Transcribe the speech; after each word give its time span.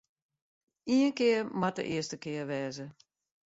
Ien 0.95 1.13
kear 1.17 1.43
moat 1.59 1.75
de 1.77 1.83
earste 1.95 2.17
kear 2.23 2.45
wêze. 2.51 2.85